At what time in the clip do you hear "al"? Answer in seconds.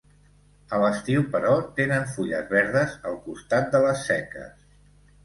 3.11-3.19